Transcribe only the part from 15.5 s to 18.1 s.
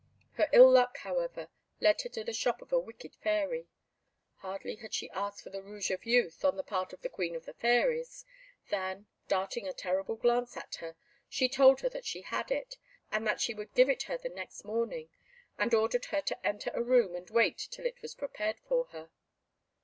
and ordered her to enter a room and wait till it